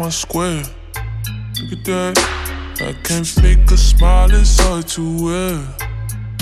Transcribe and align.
my 0.00 0.08
square. 0.08 0.62
Look 1.60 1.72
at 1.72 1.84
that. 1.84 2.18
I 2.80 2.94
can't 3.04 3.26
fake 3.26 3.70
a 3.70 3.76
smile, 3.76 4.30
it's 4.32 4.58
hard 4.58 4.88
to 4.96 5.02
wear. 5.24 5.52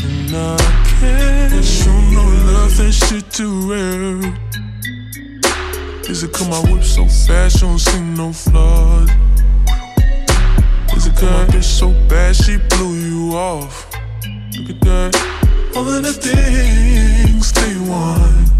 And 0.04 0.30
I 0.32 0.56
can't 1.00 1.64
show 1.64 2.00
no 2.12 2.22
love, 2.52 2.76
that 2.76 2.92
shit 2.92 3.28
too 3.32 3.68
rare. 3.68 4.20
Is 6.08 6.22
it 6.22 6.32
cause 6.32 6.48
my 6.48 6.60
whip 6.70 6.84
so 6.84 7.04
fast, 7.06 7.60
you 7.60 7.66
don't 7.66 7.80
see 7.80 8.00
no 8.00 8.32
flaws? 8.32 9.10
Is 10.96 11.06
it 11.08 11.16
cause 11.16 11.22
my 11.22 11.44
bitch 11.50 11.64
so 11.64 11.90
bad, 12.08 12.36
she 12.36 12.58
blew 12.58 12.94
you 12.94 13.36
off? 13.36 13.90
Look 14.56 14.70
at 14.70 14.80
that. 14.82 15.10
All 15.74 15.88
of 15.88 16.04
the 16.04 16.12
things 16.12 17.52
they 17.52 17.74
want. 17.90 18.52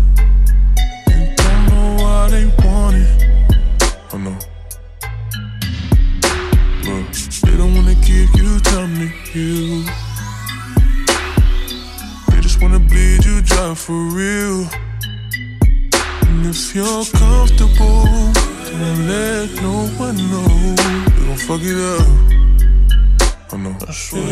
And 1.06 1.36
don't 1.36 1.66
know 1.68 2.02
why 2.02 2.28
they 2.30 2.46
want 2.66 2.96
it. 2.96 3.17
You 8.72 8.86
to 8.98 9.08
heal. 9.30 9.82
They 12.30 12.40
just 12.40 12.60
wanna 12.60 12.78
bleed 12.78 13.24
you 13.24 13.40
dry 13.42 13.74
for 13.74 14.00
real. 14.18 14.68
And 16.26 16.46
if 16.46 16.74
you're 16.74 17.04
comfortable, 17.04 18.04
don't 18.70 19.06
let 19.06 19.48
no 19.62 19.86
one 19.96 20.16
know. 20.30 20.48
They 21.14 21.26
gon' 21.26 21.36
fuck 21.36 21.62
it 21.62 21.78
up. 21.94 22.08
I 23.52 23.56
know. 23.56 23.76
I 23.86 23.92
swear, 23.92 24.22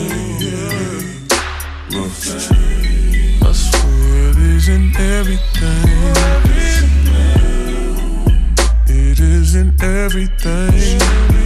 yeah. 0.40 1.02
Look, 1.90 2.12
I 3.42 3.52
swear 3.52 4.30
it 4.30 4.38
isn't 4.38 4.98
everything. 4.98 5.86
It 8.88 9.20
isn't 9.20 9.82
everything. 9.82 11.45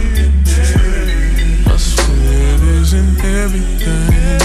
Everything. 3.41 4.41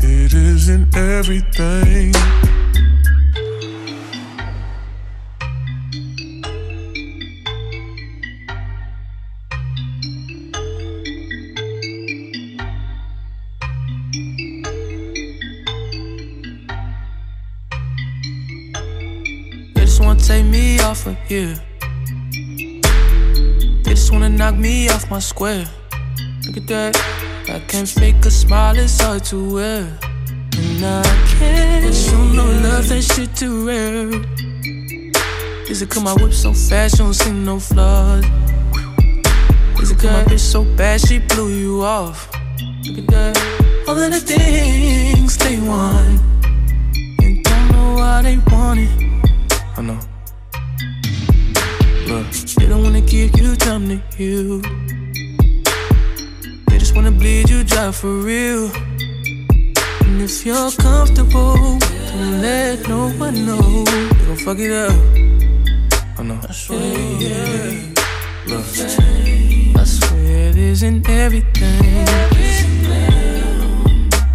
It 0.00 0.32
isn't 0.32 0.96
everything. 0.96 2.12
They 19.74 19.84
just 19.84 20.00
wanna 20.00 20.20
take 20.20 20.46
me 20.46 20.78
off 20.78 21.06
of 21.06 21.16
here. 21.26 21.56
They 23.82 23.94
just 23.94 24.12
wanna 24.12 24.28
knock 24.28 24.54
me 24.54 24.88
off 24.90 25.10
my 25.10 25.18
square. 25.18 25.66
Look 26.50 26.56
at 26.56 26.66
that. 26.66 26.96
I 27.48 27.60
can't 27.68 27.88
fake 27.88 28.26
a 28.26 28.30
smile, 28.30 28.76
it's 28.76 29.00
hard 29.00 29.22
to 29.26 29.54
wear. 29.54 29.82
And 30.58 30.84
I 30.84 31.02
can't 31.38 31.94
show 31.94 32.24
no 32.24 32.44
love, 32.44 32.88
that 32.88 33.02
shit 33.02 33.36
too 33.36 33.68
rare. 33.68 34.10
Is 35.70 35.80
it 35.80 35.90
cause 35.90 36.02
my 36.02 36.12
whip 36.14 36.32
so 36.32 36.52
fast, 36.52 36.98
you 36.98 37.04
don't 37.04 37.14
see 37.14 37.30
no 37.30 37.60
flaws? 37.60 38.24
Is 39.80 39.92
it 39.92 39.98
cause 40.00 40.10
my 40.10 40.24
bitch 40.24 40.40
so 40.40 40.64
bad, 40.74 41.00
she 41.00 41.20
blew 41.20 41.50
you 41.50 41.84
off? 41.84 42.28
Look 42.84 42.98
at 42.98 43.06
that. 43.06 43.84
All 43.86 43.96
of 43.96 44.10
the 44.10 44.18
things 44.18 45.36
they 45.38 45.56
want. 45.60 46.20
And 47.22 47.44
don't 47.44 47.70
know 47.70 47.94
why 47.94 48.22
they 48.22 48.38
want 48.50 48.80
it. 48.80 48.90
I 49.76 49.82
know. 49.82 50.00
Look, 52.08 52.26
they 52.58 52.66
don't 52.66 52.82
wanna 52.82 53.02
give 53.02 53.38
you 53.38 53.54
time 53.54 53.86
to 53.88 54.02
heal. 54.16 54.89
Just 56.90 56.96
wanna 56.96 57.12
bleed 57.12 57.48
you 57.48 57.62
dry 57.62 57.92
for 57.92 58.12
real. 58.18 58.68
And 60.02 60.20
if 60.20 60.44
you're 60.44 60.72
comfortable, 60.72 61.78
don't 61.78 62.42
let 62.42 62.88
no 62.88 63.10
one 63.10 63.46
know. 63.46 63.84
They 63.84 64.26
gon' 64.26 64.36
fuck 64.38 64.58
it 64.58 64.72
up. 64.72 64.90
I 66.18 66.22
know. 66.24 66.40
I 66.48 66.52
swear, 66.52 66.80
yeah. 67.20 67.94
Look, 68.48 68.66
I 69.78 69.84
swear 69.84 70.50
it 70.50 70.56
isn't 70.56 71.08
everything. 71.08 72.08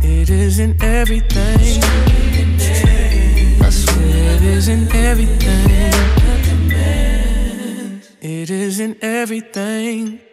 It 0.01 0.29
isn't 0.29 0.81
everything. 0.81 1.83
I 3.61 3.69
swear 3.69 4.35
it 4.37 4.43
isn't 4.43 4.95
everything. 4.95 5.91
It 8.22 8.49
isn't 8.49 9.03
everything. 9.03 10.25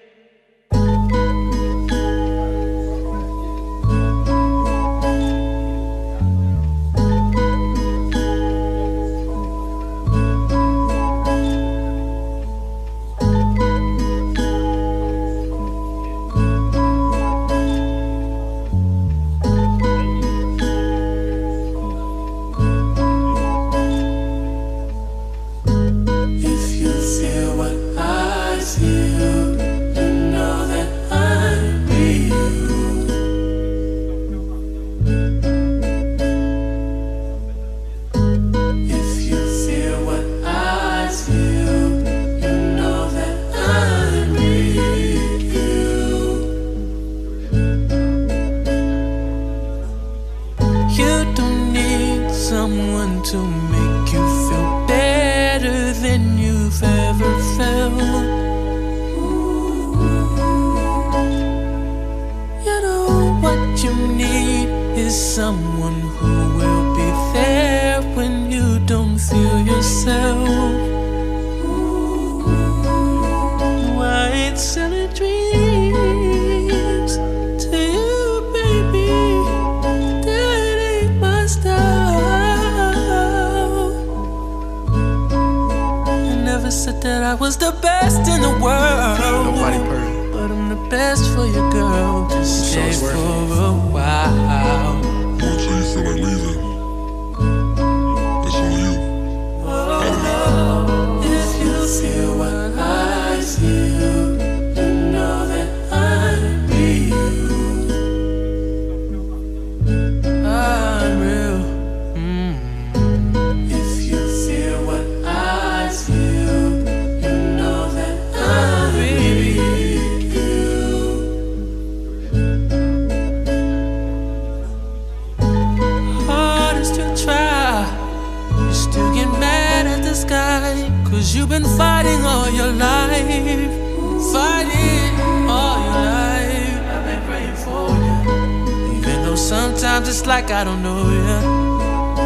It's 139.85 140.27
like 140.27 140.51
I 140.53 140.63
don't 140.63 140.83
know 140.83 141.11
you. 141.11 141.41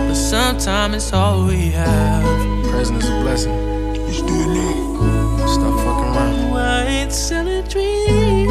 But 0.08 0.14
sometimes 0.14 0.94
it's 0.94 1.12
all 1.12 1.46
we 1.46 1.70
have. 1.70 2.22
Present 2.70 3.02
is 3.02 3.08
a 3.08 3.20
blessing. 3.22 3.94
You 3.94 4.12
still 4.12 4.26
know. 4.26 5.46
Stop 5.46 5.74
fucking 5.84 6.14
around. 6.14 6.56
I 6.56 6.86
ain't 6.86 7.12
selling 7.12 7.64
dreams 7.64 8.46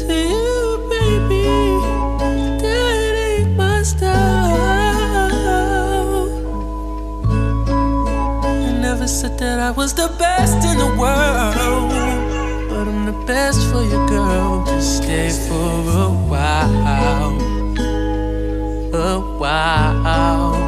to 0.00 0.14
you, 0.32 0.88
baby. 0.90 1.44
That 2.62 3.14
ain't 3.28 3.56
my 3.56 3.82
style. 3.84 4.08
I 8.42 8.78
never 8.80 9.06
said 9.06 9.38
that 9.38 9.60
I 9.60 9.70
was 9.70 9.94
the 9.94 10.08
best 10.18 10.64
in 10.66 10.76
the 10.78 10.86
world. 10.98 12.07
Best 13.28 13.60
for 13.70 13.82
you, 13.82 14.08
girl. 14.08 14.64
Just 14.64 15.02
stay 15.02 15.28
for 15.28 15.52
a 15.52 16.08
while. 16.30 17.38
A 18.94 19.20
while. 19.38 20.67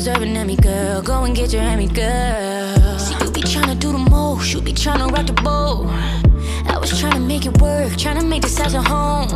Deserve 0.00 0.22
an 0.22 0.34
Emmy, 0.34 0.56
girl. 0.56 1.02
Go 1.02 1.24
and 1.24 1.36
get 1.36 1.52
your 1.52 1.60
Emmy, 1.60 1.86
girl. 1.86 2.98
See, 2.98 3.12
you 3.22 3.30
be 3.32 3.42
tryna 3.42 3.78
do 3.78 3.92
the 3.92 3.98
most, 3.98 4.50
you 4.50 4.62
be 4.62 4.72
tryna 4.72 5.12
rock 5.12 5.26
the 5.26 5.34
boat. 5.34 5.88
I 6.72 6.78
was 6.78 6.90
tryna 6.90 7.26
make 7.26 7.44
it 7.44 7.60
work, 7.60 7.92
tryna 8.00 8.26
make 8.26 8.40
this 8.40 8.56
house 8.56 8.72
a 8.72 8.80
home. 8.80 9.28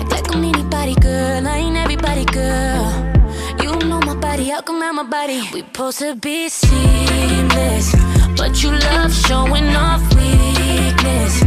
Act 0.00 0.10
like 0.10 0.34
I'm 0.34 0.42
anybody, 0.42 0.96
girl. 0.96 1.46
I 1.46 1.58
ain't 1.58 1.76
everybody, 1.76 2.24
girl. 2.24 2.90
You 3.62 3.78
know 3.88 4.00
my 4.00 4.16
body, 4.16 4.48
how 4.48 4.62
come 4.62 4.82
out 4.82 4.96
my 4.96 5.04
body? 5.04 5.48
We 5.52 5.60
supposed 5.60 6.00
to 6.00 6.16
be 6.16 6.48
seamless, 6.48 7.94
but 8.36 8.60
you 8.64 8.72
love 8.72 9.14
showing 9.14 9.76
off 9.76 10.02
weakness. 10.16 11.43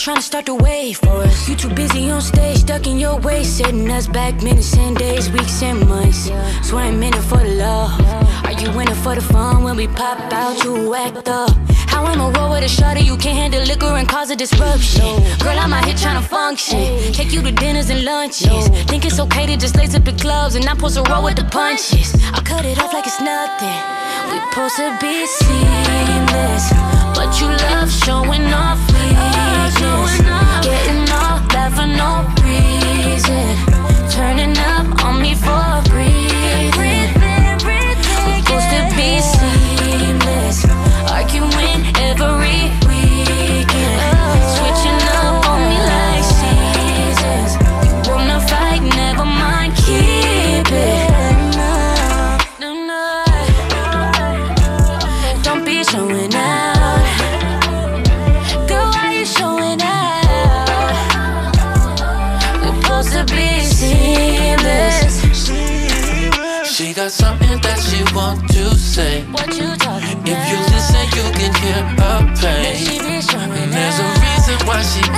I 0.00 0.02
be 0.02 0.12
tryna 0.12 0.22
start 0.22 0.46
the 0.46 0.54
wave 0.54 0.96
for 0.96 1.22
us. 1.24 1.46
You 1.46 1.54
too 1.56 1.68
busy 1.74 2.10
on 2.10 2.22
stage, 2.22 2.58
stuck 2.58 2.86
in 2.86 2.98
your 2.98 3.18
way, 3.18 3.44
setting 3.44 3.90
us 3.90 4.06
back 4.06 4.42
minutes 4.42 4.74
and 4.78 4.96
days, 4.96 5.30
weeks 5.30 5.62
and 5.62 5.86
months. 5.86 6.30
So 6.62 6.78
I 6.78 6.86
ain't 6.86 7.04
in 7.04 7.12
it 7.12 7.22
for 7.22 7.36
the 7.36 7.54
love. 7.56 8.00
Are 8.44 8.52
you 8.52 8.68
in 8.80 8.88
it 8.88 8.96
for 8.96 9.14
the 9.14 9.20
fun 9.20 9.62
when 9.62 9.76
we 9.76 9.88
pop 9.88 10.18
out? 10.32 10.64
You 10.64 10.94
act 10.94 11.28
up. 11.28 11.50
How 11.86 12.04
I'ma 12.04 12.30
roll 12.30 12.50
with 12.52 12.64
a 12.64 12.68
shorty 12.68 13.02
you 13.02 13.16
can't 13.18 13.36
handle 13.36 13.62
liquor 13.62 13.94
and 13.98 14.08
cause 14.08 14.30
a 14.30 14.36
disruption. 14.36 15.20
Girl, 15.38 15.58
I'm 15.58 15.72
out 15.72 15.84
here 15.84 15.94
tryna 15.94 16.22
function. 16.22 17.12
Take 17.12 17.32
you 17.32 17.42
to 17.42 17.52
dinners 17.52 17.90
and 17.90 18.02
lunches. 18.02 18.68
Think 18.88 19.04
it's 19.04 19.20
okay 19.20 19.44
to 19.46 19.56
just 19.58 19.76
lace 19.76 19.94
up 19.94 20.04
the 20.04 20.12
clubs 20.12 20.54
and 20.54 20.64
not 20.64 20.76
supposed 20.76 20.96
to 20.96 21.02
roll 21.12 21.24
with 21.24 21.36
the 21.36 21.44
punches. 21.44 22.14
I 22.32 22.40
cut 22.40 22.64
it 22.64 22.78
off 22.78 22.94
like 22.94 23.06
it's 23.06 23.20
nothing. 23.20 23.80
We 24.32 24.40
supposed 24.48 24.76
to 24.76 24.96
be 24.98 25.26
seamless, 25.26 26.72
but 27.14 27.38
you 27.38 27.48
love 27.68 27.90
showing 27.90 28.46
off. 28.54 28.80
No 32.00 32.10
reason. 32.48 33.48
Turning 34.16 34.56
up 34.74 34.86
on 35.04 35.14
me 35.24 35.32
for 35.44 35.62
a 35.78 35.82
breathing. 35.90 37.08
Supposed 38.44 38.70
to 38.74 38.82
be 38.98 39.10
seamless, 39.32 40.58
arguing 41.16 41.80
every 42.08 42.60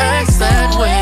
acts 0.03 0.37
that 0.39 0.75
way. 0.79 1.02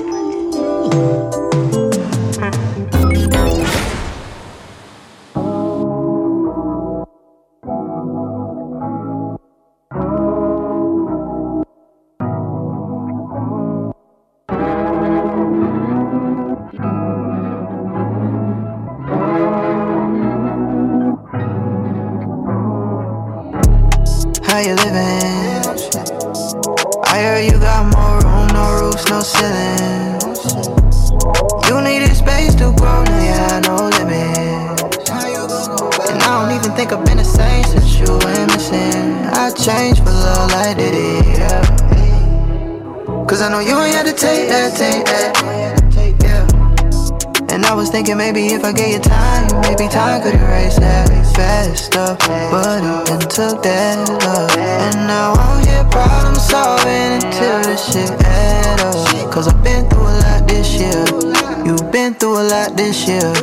this 57.81 57.93
shit 57.93 58.11
add 58.25 58.79
up. 58.81 59.31
Cause 59.31 59.47
I've 59.47 59.63
been 59.63 59.89
through 59.89 60.01
a 60.01 60.15
lot 60.23 60.47
this 60.47 60.73
year. 60.75 61.05
You've 61.65 61.91
been 61.91 62.13
through 62.13 62.41
a 62.41 62.43
lot 62.43 62.77
this 62.77 63.07
year. 63.07 63.33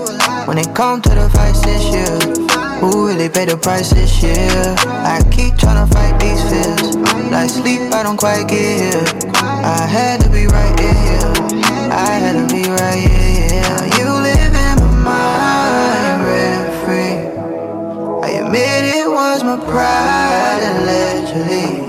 When 0.47 0.59
it 0.59 0.75
come 0.75 1.03
to 1.03 1.09
the 1.09 1.29
fights 1.31 1.65
this 1.65 1.85
year. 1.93 2.47
Who 2.81 3.09
really 3.09 3.29
paid 3.29 3.49
the 3.49 3.57
price 3.57 3.91
this 3.91 4.23
year? 4.23 4.75
I 4.87 5.23
keep 5.33 5.57
trying 5.57 5.83
to 5.83 5.93
fight 5.93 6.21
these 6.21 6.43
fears. 6.51 6.97
Like 7.31 7.51
sleep, 7.51 7.93
I 7.93 8.03
don't 8.03 8.17
quite 8.17 8.47
get 8.49 8.79
here. 8.79 9.31
I 9.35 9.87
had 9.87 10.21
to 10.21 10.31
be 10.31 10.47
right 10.47 10.79
here. 10.79 11.19
I 11.91 12.13
had 12.23 12.35
to 12.39 12.55
be 12.55 12.63
right 12.71 13.03
here. 13.03 13.79
You 13.99 14.07
live 14.23 14.55
in 14.55 14.77
my 14.79 15.11
mind 15.11 16.25
rent 16.25 16.71
free. 16.85 17.19
I 18.23 18.47
admit 18.47 18.85
it 18.95 19.11
was 19.11 19.43
my 19.43 19.57
pride 19.57 20.63
allegedly. 20.79 21.88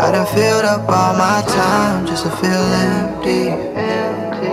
I 0.00 0.10
done 0.10 0.26
filled 0.34 0.64
up 0.64 0.88
all 0.88 1.14
my 1.14 1.42
time 1.46 2.04
just 2.04 2.24
to 2.24 2.30
feel 2.30 2.50
empty. 2.50 3.50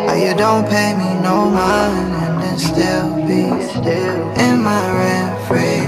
How 0.06 0.14
you 0.14 0.36
don't 0.38 0.70
pay 0.70 0.94
me 0.94 1.20
no 1.20 1.50
mind 1.50 2.14
and 2.14 2.44
then 2.44 2.58
still 2.60 3.16
be 3.26 3.50
still 3.66 4.22
in 4.38 4.62
my 4.62 4.82
rent 4.94 5.34
free. 5.48 5.82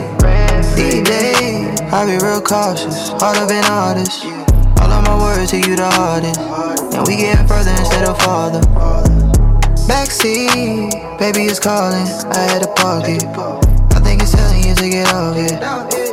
These 0.75 1.03
days, 1.03 1.79
I 1.93 2.05
be 2.05 2.17
real 2.25 2.41
cautious, 2.41 3.10
harder 3.22 3.45
than 3.45 3.63
artist. 3.65 4.25
All 4.81 4.91
of 4.91 5.03
my 5.05 5.17
words 5.22 5.51
to 5.51 5.57
you 5.57 5.75
the 5.75 5.89
hardest, 5.89 6.39
and 6.39 7.07
we 7.07 7.17
getting 7.17 7.45
further 7.45 7.72
instead 7.77 8.10
of 8.10 8.17
farther. 8.22 8.62
Backseat, 9.86 11.19
baby 11.19 11.43
is 11.43 11.60
calling. 11.60 12.07
I 12.33 12.39
had 12.50 12.63
to 12.63 12.74
park 12.74 13.05
it. 13.07 13.24
I 13.93 14.00
think 14.00 14.24
it's 14.24 14.31
telling 14.31 14.63
you 14.63 14.74
to 14.74 14.89
get 14.89 15.13
off 15.13 15.38
it. 15.38 15.62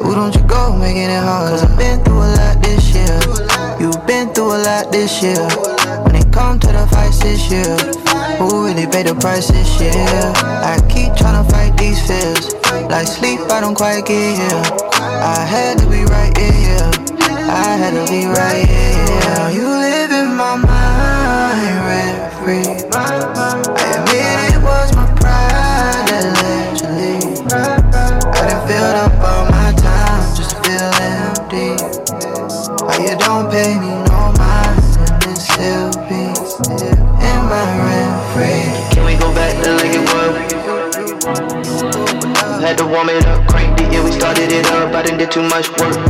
Who 0.02 0.14
don't 0.14 0.34
you 0.34 0.42
go 0.42 0.76
making 0.76 1.08
it 1.08 1.22
hard? 1.22 1.50
Cause 1.50 1.64
I've 1.64 1.78
been 1.78 2.04
through 2.04 2.18
a 2.18 2.28
lot 2.36 2.62
this 2.62 2.89
through 4.34 4.56
a 4.56 4.58
lot 4.62 4.92
this 4.92 5.22
year. 5.22 5.46
When 6.04 6.14
it 6.14 6.32
come 6.32 6.58
to 6.60 6.66
the 6.66 6.86
fights 6.90 7.20
this 7.20 7.50
year, 7.50 7.76
who 8.38 8.66
really 8.66 8.86
paid 8.86 9.06
the 9.06 9.14
price 9.14 9.48
this 9.48 9.80
year? 9.80 9.92
I 9.94 10.80
keep 10.88 11.14
trying 11.14 11.42
to 11.42 11.50
fight 11.50 11.76
these 11.76 12.00
fears. 12.06 12.54
Like 12.90 13.06
sleep, 13.06 13.40
I 13.50 13.60
don't 13.60 13.74
quite 13.74 14.06
get 14.06 14.36
here. 14.36 14.62
I 15.00 15.44
had 15.44 15.78
to 15.78 15.86
be 15.86 16.04
right 16.04 16.36
here. 16.36 16.90
I 17.50 17.76
had 17.76 17.92
to 17.94 18.04
be 18.10 18.26
right 18.26 18.66
here. 18.66 19.50
You 19.50 19.68
live 19.68 20.10
in 20.10 20.34
my 20.36 20.56
mind, 20.56 21.76
rent 21.86 22.32
free. 22.40 22.66
I 22.92 23.20
admit 23.94 24.54
it 24.54 24.62
was 24.62 24.94
my 24.94 25.06
pride 25.18 26.10
allegedly. 26.10 27.44
I 27.50 28.46
done 28.46 28.62
filled 28.68 28.96
up 29.04 29.12
all 29.22 29.44
my 29.50 29.72
time 29.76 30.36
just 30.36 30.50
to 30.50 30.56
feel 30.62 30.90
empty. 31.00 31.70
Why 32.84 32.96
you 32.98 33.16
don't 33.18 33.50
pay 33.50 33.78
me 33.78 34.09
Had 42.70 42.78
to 42.78 42.86
warm 42.86 43.08
it 43.08 43.26
up, 43.26 43.48
cranked 43.50 43.80
it, 43.80 43.92
yeah, 43.92 43.98
we 43.98 44.12
started 44.12 44.52
it 44.52 44.64
up. 44.78 44.94
I 44.94 45.02
didn't 45.02 45.18
do 45.18 45.26
too 45.26 45.42
much 45.42 45.68
work 45.74 45.90
I 45.90 46.06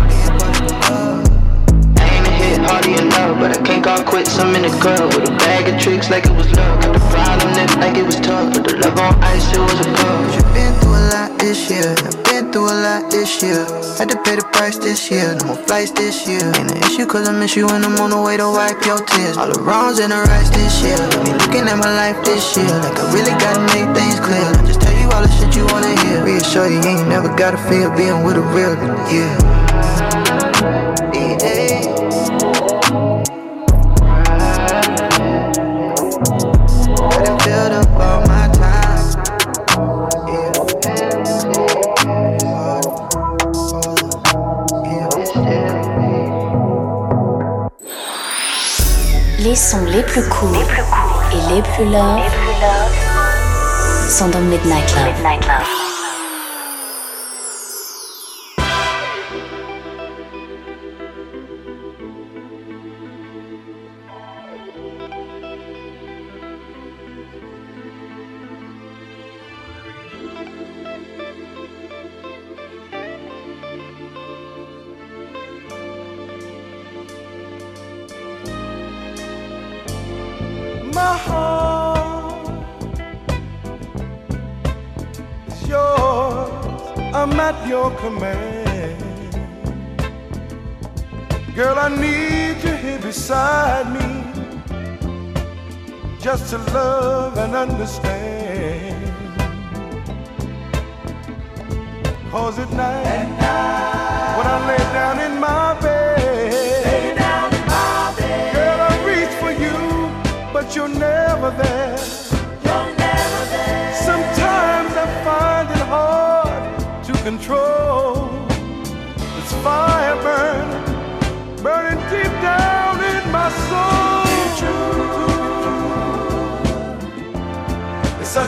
ain't 2.04 2.28
a 2.28 2.32
hit 2.36 2.60
in 2.60 3.08
enough, 3.08 3.40
but 3.40 3.56
I 3.56 3.60
can't 3.64 3.80
call 3.82 4.04
quits. 4.04 4.36
I'm 4.36 4.54
in 4.54 4.68
the 4.68 4.72
club 4.76 5.08
with 5.16 5.24
a 5.24 5.32
bag 5.40 5.72
of 5.72 5.80
tricks 5.80 6.10
like 6.10 6.26
it 6.26 6.32
was 6.36 6.52
love. 6.52 6.82
Got 6.84 6.92
the 6.92 7.00
problem 7.08 7.54
left 7.56 7.78
like 7.80 7.96
it 7.96 8.04
was 8.04 8.20
tough, 8.20 8.52
but 8.52 8.68
the 8.68 8.76
love 8.76 8.92
on 9.00 9.16
ice 9.24 9.48
it 9.48 9.56
was 9.56 9.80
a 9.80 9.88
cup. 9.88 10.20
You've 10.36 10.52
been 10.52 10.76
through 10.84 11.00
a 11.00 11.08
lot 11.08 11.32
this 11.40 11.72
year. 11.72 11.96
I've 11.96 12.20
been 12.28 12.52
through 12.52 12.68
a 12.68 12.76
lot 12.76 13.08
this 13.10 13.40
year. 13.40 13.64
Had 13.96 14.12
to 14.12 14.20
pay 14.20 14.36
the 14.36 14.44
price 14.52 14.76
this 14.76 15.08
year. 15.10 15.32
No 15.40 15.56
more 15.56 15.64
flights 15.64 15.96
this 15.96 16.28
year. 16.28 16.44
Ain't 16.44 16.76
an 16.76 16.84
issue 16.84 17.08
cause 17.08 17.24
I 17.26 17.32
miss 17.32 17.56
you 17.56 17.72
and 17.72 17.88
I'm 17.88 17.96
on 18.04 18.12
the 18.12 18.20
way 18.20 18.36
to 18.36 18.44
wipe 18.44 18.84
your 18.84 19.00
tears. 19.00 19.40
All 19.40 19.48
the 19.48 19.56
wrongs 19.64 19.96
and 19.98 20.12
the 20.12 20.20
rights 20.28 20.52
this 20.52 20.84
year. 20.84 21.00
Me 21.24 21.32
looking 21.40 21.64
at 21.72 21.80
my 21.80 21.88
life 21.88 22.20
this 22.20 22.44
year. 22.52 22.68
Like 22.84 23.00
I 23.00 23.08
really 23.16 23.32
gotta 23.40 23.64
make 23.72 23.88
things 23.96 24.20
clear. 24.20 24.44
Just 24.68 24.79
Reassure 25.20 26.68
you, 26.68 26.80
ain't 26.80 27.08
never 27.08 27.28
being 27.94 28.24
with 28.24 28.36
a 28.36 28.40
real, 28.40 28.74
yeah. 29.12 29.50
Les 49.40 49.54
sons 49.54 49.84
les 49.84 50.02
plus 50.02 50.26
courts 50.28 50.62
et 51.32 51.54
les 51.54 51.62
plus 51.62 51.84
love 51.86 52.79
sont 54.10 54.28
dans 54.28 54.40
Midnight 54.40 54.92
Love. 54.96 55.10
just 55.20 55.84
to 55.84 55.89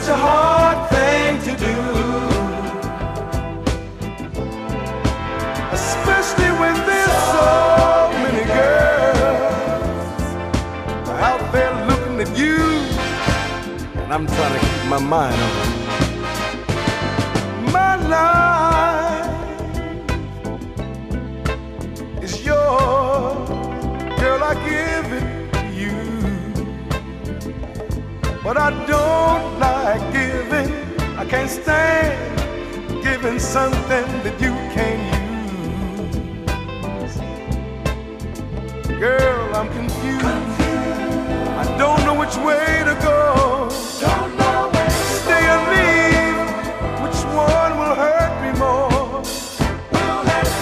such 0.03 0.15
a 0.15 0.17
hard 0.17 0.89
thing 0.89 1.39
to 1.47 1.51
do. 1.57 1.77
Especially 5.71 6.51
when 6.59 6.75
there's 6.87 7.17
so 7.31 7.49
many 8.23 8.43
girls 8.59 10.23
out 11.29 11.43
there 11.53 11.73
looking 11.87 12.19
at 12.19 12.37
you. 12.37 12.59
And 14.01 14.09
I'm 14.13 14.27
trying 14.27 14.53
to 14.53 14.65
keep 14.65 14.85
my 14.89 14.99
mind 14.99 15.41
on. 15.41 15.51
My 17.71 17.95
love. 17.95 18.52
But 28.43 28.57
I 28.57 28.69
don't 28.85 29.59
like 29.59 30.01
giving. 30.11 30.69
I 31.17 31.25
can't 31.25 31.49
stand 31.49 32.13
giving 33.01 33.39
something 33.39 34.05
that 34.25 34.35
you 34.41 34.51
can't 34.75 35.01
use. 38.85 38.99
Girl, 38.99 39.55
I'm 39.55 39.69
confused. 39.69 40.25
I 40.25 41.75
don't 41.77 42.03
know 42.05 42.19
which 42.19 42.35
way 42.37 42.83
to 42.89 42.95
go. 43.01 43.69
Stay 45.23 45.43
or 45.53 45.61
leave. 45.73 46.37
Which 47.03 47.19
one 47.47 47.71
will 47.79 47.95
hurt 47.95 48.33
me 48.43 48.51
more? 48.59 49.23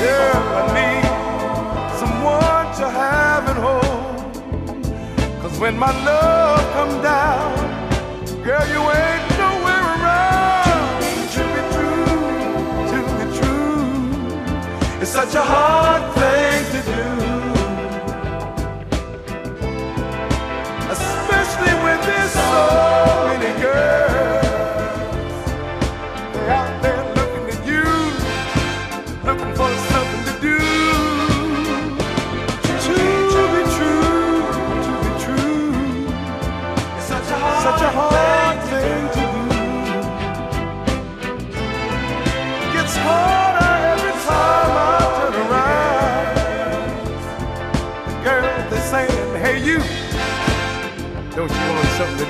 Girl, 0.05 0.43
I 0.59 0.61
need 0.77 1.05
someone 1.99 2.67
to 2.79 2.89
have 2.89 3.49
and 3.49 3.59
hold. 3.65 4.45
Cause 5.41 5.59
when 5.59 5.77
my 5.77 5.91
love 6.05 6.61
come 6.73 7.01
down, 7.01 7.60
girl, 8.43 8.67
you 8.67 8.81
ain't 8.97 9.37
nowhere 9.37 9.85
around. 9.95 11.01
To 11.33 11.41
be 11.55 11.61
true, 11.75 12.05
to 12.91 12.99
be 13.17 13.25
true, 13.37 15.01
it's 15.01 15.11
such 15.11 15.35
a 15.35 15.41
hard 15.41 16.20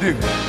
want 0.02 0.41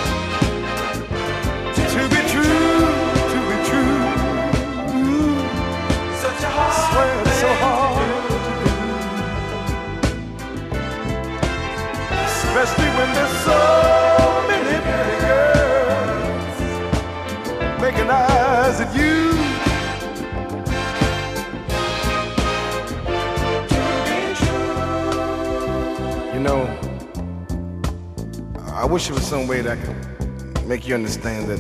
wish 28.93 29.07
there 29.07 29.15
was 29.15 29.27
some 29.27 29.47
way 29.47 29.63
that 29.63 29.79
I 29.79 29.81
could 29.81 30.67
make 30.67 30.87
you 30.87 30.95
understand 30.95 31.49
that 31.49 31.59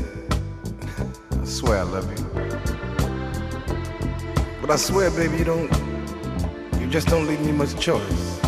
I 1.40 1.45
swear 1.47 1.79
I 1.79 1.83
love 1.83 2.07
you. 2.11 2.27
But 4.61 4.71
I 4.71 4.77
swear, 4.77 5.11
baby, 5.11 5.38
you 5.38 5.45
don't, 5.45 5.73
you 6.79 6.87
just 6.88 7.09
don't 7.09 7.27
leave 7.27 7.40
me 7.40 7.53
much 7.53 7.75
choice. 7.81 8.38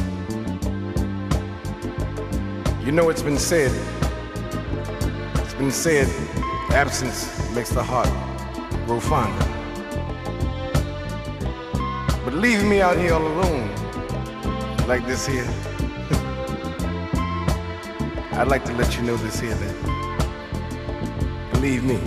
You 2.85 2.93
know 2.93 3.09
it's 3.09 3.23
been 3.23 3.39
said, 3.39 3.73
it's 5.37 5.55
been 5.55 5.71
said, 5.71 6.07
absence 6.75 7.51
makes 7.55 7.71
the 7.71 7.83
heart 7.83 8.11
grow 8.85 9.01
fonder. 9.01 9.47
But 12.23 12.35
leaving 12.35 12.69
me 12.69 12.83
out 12.83 12.99
here 12.99 13.15
all 13.15 13.27
alone, 13.27 13.75
like 14.87 15.07
this 15.07 15.27
here, 15.27 15.49
I'd 18.37 18.49
like 18.49 18.65
to 18.65 18.73
let 18.75 18.97
you 18.97 19.03
know 19.03 19.17
this 19.17 19.39
here 19.39 19.55
that, 19.55 19.75
believe 21.53 21.85
me, 21.85 21.99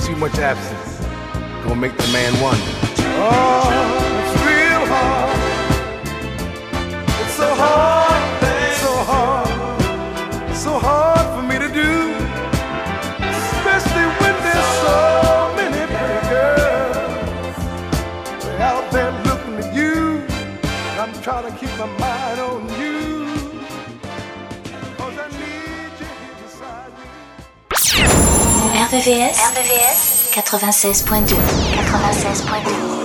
too 0.00 0.16
much 0.16 0.38
absence 0.38 1.04
gonna 1.62 1.76
make 1.76 1.96
the 1.98 2.08
man 2.12 2.32
wonder. 2.40 2.72
Oh, 3.20 3.68
it's 4.20 4.34
real 4.48 4.86
hard. 4.88 5.38
It's 7.20 7.34
so 7.34 7.54
hard, 7.54 8.22
so 8.84 8.92
hard, 9.12 9.48
so 10.56 10.78
hard 10.78 11.26
for 11.36 11.42
me 11.46 11.58
to 11.58 11.68
do. 11.68 12.14
Especially 13.28 14.06
when 14.18 14.34
there's 14.44 14.70
so 14.80 14.98
many 15.56 15.82
pretty 15.92 16.20
girls. 16.32 17.58
Out 18.60 18.86
there 18.90 19.12
looking 19.24 19.56
at 19.62 19.74
you. 19.74 20.22
I'm 20.98 21.12
trying 21.22 21.52
to 21.52 21.58
keep 21.58 21.70
my 21.78 21.86
mind 21.98 22.40
on 22.40 22.66
you. 22.80 22.87
Me. 28.92 29.00
RVVS, 29.00 29.36
RVVS 29.52 30.32
96.2 30.32 31.26
96.2 31.26 32.98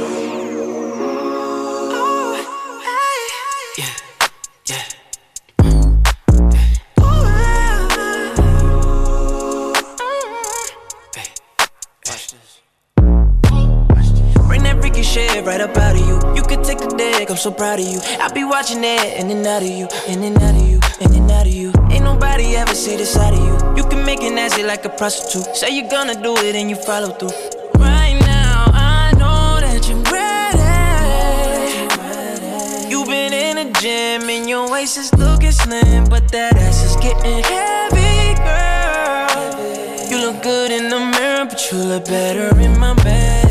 Bring 14.47 14.63
that 14.63 14.79
freaky 14.79 15.03
shit 15.03 15.45
right 15.45 15.59
up 15.59 15.75
out 15.77 15.95
of 15.95 16.01
you. 16.01 16.15
You 16.35 16.43
can 16.43 16.63
take 16.63 16.79
the 16.79 16.87
dick, 16.97 17.29
I'm 17.29 17.37
so 17.37 17.51
proud 17.51 17.79
of 17.79 17.85
you. 17.85 17.99
I'll 18.19 18.33
be 18.33 18.43
watching 18.43 18.83
it 18.83 19.19
in 19.19 19.29
and 19.31 19.45
out 19.45 19.61
of 19.61 19.67
you, 19.67 19.87
in 20.07 20.23
and 20.23 20.37
out 20.37 20.55
of 20.55 20.61
you, 20.61 20.79
in 21.01 21.13
and 21.13 21.31
out 21.31 21.47
of 21.47 21.53
you. 21.53 21.82
Nobody 22.23 22.55
ever 22.55 22.73
see 22.73 22.95
the 22.95 23.05
side 23.05 23.33
of 23.33 23.39
you. 23.39 23.53
You 23.75 23.83
can 23.89 24.05
make 24.05 24.21
it 24.21 24.31
nasty 24.31 24.63
like 24.63 24.85
a 24.85 24.89
prostitute. 24.89 25.57
Say 25.57 25.71
you're 25.75 25.89
gonna 25.89 26.15
do 26.15 26.33
it 26.37 26.55
and 26.55 26.69
you 26.69 26.77
follow 26.77 27.09
through. 27.09 27.35
Right 27.77 28.17
now, 28.21 28.63
I 28.71 29.11
know 29.19 29.59
that 29.59 29.85
you're 29.89 30.01
ready. 30.07 30.63
You've 32.89 33.07
been 33.07 33.33
in 33.33 33.57
the 33.57 33.65
gym 33.77 34.29
and 34.29 34.47
your 34.47 34.71
waist 34.71 34.97
is 34.97 35.13
looking 35.15 35.51
slim, 35.51 36.05
but 36.05 36.31
that 36.31 36.55
ass 36.55 36.85
is 36.85 36.95
getting 36.95 37.43
heavy, 37.43 38.35
girl. 38.47 40.09
You 40.09 40.25
look 40.25 40.41
good 40.41 40.71
in 40.71 40.87
the 40.87 40.99
mirror, 40.99 41.43
but 41.43 41.59
you 41.73 41.77
look 41.77 42.05
better 42.05 42.57
in 42.57 42.79
my 42.79 42.93
bed. 43.03 43.42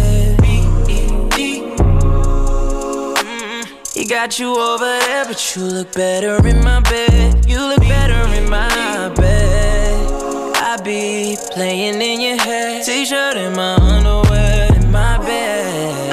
Got 4.12 4.38
you 4.38 4.54
over 4.54 4.84
there, 4.84 5.24
but 5.24 5.56
you 5.56 5.62
look 5.64 5.90
better 5.94 6.46
in 6.46 6.62
my 6.62 6.80
bed. 6.80 7.46
You 7.48 7.66
look 7.66 7.80
better 7.80 8.28
in 8.34 8.46
my 8.50 9.08
bed. 9.16 10.52
I 10.54 10.76
be 10.84 11.38
playing 11.54 12.02
in 12.02 12.20
your 12.20 12.36
head, 12.36 12.84
t-shirt 12.84 13.38
in 13.38 13.54
my 13.56 13.76
underwear 13.76 14.68
in 14.76 14.92
my 14.92 15.16
bed. 15.16 16.10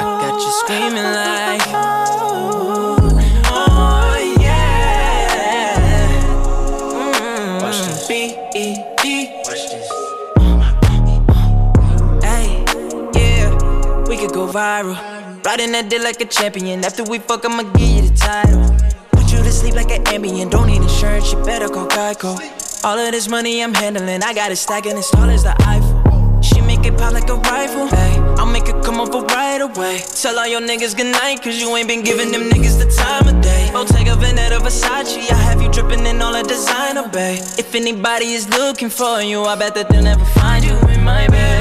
I 0.00 0.18
got 0.20 0.34
you 0.34 0.50
screaming 0.62 1.04
like. 1.04 1.62
Oh 3.46 4.16
yeah. 4.40 5.30
Mm, 6.90 8.08
B-E-D. 8.08 9.06
Hey, 12.26 12.64
yeah, 13.14 13.48
we 14.08 14.16
could 14.16 14.32
go 14.32 14.48
viral. 14.48 15.13
Riding 15.54 15.70
that 15.70 15.88
dick 15.88 16.02
like 16.02 16.20
a 16.20 16.24
champion. 16.24 16.84
After 16.84 17.04
we 17.04 17.20
fuck, 17.20 17.44
I'ma 17.44 17.62
give 17.78 17.88
you 17.88 18.02
the 18.10 18.16
title. 18.18 18.74
Put 19.12 19.30
you 19.30 19.38
to 19.38 19.52
sleep 19.52 19.76
like 19.76 19.92
an 19.92 20.02
Ambien. 20.10 20.50
Don't 20.50 20.66
need 20.66 20.82
insurance, 20.82 21.30
you 21.30 21.38
better 21.44 21.68
call 21.68 21.86
Geico. 21.86 22.34
All 22.82 22.98
of 22.98 23.12
this 23.12 23.28
money 23.28 23.62
I'm 23.62 23.72
handling, 23.72 24.24
I 24.24 24.34
got 24.34 24.50
it 24.50 24.56
stacking 24.56 24.98
as 24.98 25.08
tall 25.10 25.30
as 25.30 25.44
the 25.44 25.54
Eiffel. 25.62 26.42
She 26.42 26.60
make 26.60 26.84
it 26.84 26.98
pop 26.98 27.12
like 27.12 27.30
a 27.30 27.36
rifle. 27.36 27.86
Hey, 27.86 28.18
I'll 28.34 28.50
make 28.50 28.66
it 28.66 28.82
come 28.82 28.98
over 28.98 29.20
right 29.26 29.60
away. 29.60 30.02
Tell 30.20 30.36
all 30.36 30.48
your 30.48 30.60
niggas 30.60 30.96
good 30.96 31.12
night, 31.12 31.40
cause 31.40 31.60
you 31.60 31.70
ain't 31.76 31.86
been 31.86 32.02
giving 32.02 32.32
them 32.32 32.50
niggas 32.50 32.76
the 32.82 32.90
time 32.90 33.28
of 33.28 33.40
day. 33.40 33.70
Oh, 33.74 33.86
Bottega 33.86 34.16
Veneta 34.16 34.58
Versace, 34.58 35.30
I 35.30 35.36
have 35.36 35.62
you 35.62 35.70
dripping 35.70 36.04
in 36.04 36.20
all 36.20 36.32
the 36.32 36.42
designer, 36.42 37.06
babe. 37.06 37.38
If 37.62 37.76
anybody 37.76 38.32
is 38.32 38.48
looking 38.48 38.90
for 38.90 39.22
you, 39.22 39.44
I 39.44 39.54
bet 39.54 39.76
that 39.76 39.88
they'll 39.88 40.02
never 40.02 40.24
find 40.34 40.64
you 40.64 40.74
in 40.88 41.04
my 41.04 41.28
bed. 41.28 41.53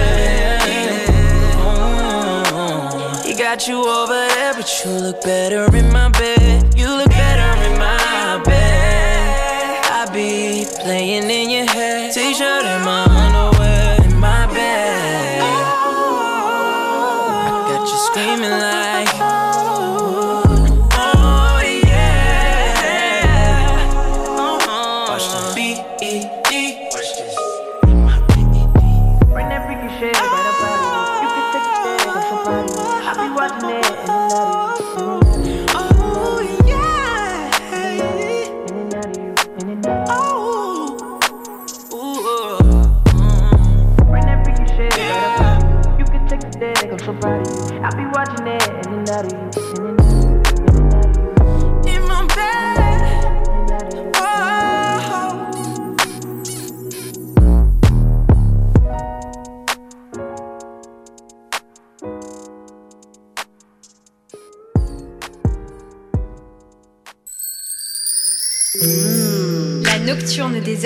Got 3.53 3.67
you 3.67 3.87
over 3.87 4.13
there, 4.13 4.53
but 4.55 4.83
you 4.83 4.89
look 4.89 5.21
better 5.21 5.65
in 5.77 5.93
my 5.93 6.09
bed. 6.09 6.75
You 6.75 6.87
look 6.87 7.09
better 7.09 7.51
in 7.67 7.77
my 7.77 8.41
bed. 8.43 9.85
I 9.85 10.09
be 10.11 10.65
playing 10.81 11.29
in 11.29 11.51
your 11.51 11.65
head. 11.71 12.11
T-shirt 12.15 12.65
and 12.65 12.83
my 12.83 13.12